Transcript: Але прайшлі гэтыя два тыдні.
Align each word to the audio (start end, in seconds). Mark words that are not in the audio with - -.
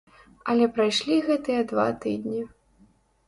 Але 0.53 0.67
прайшлі 0.77 1.17
гэтыя 1.27 1.61
два 1.73 1.87
тыдні. 2.05 2.41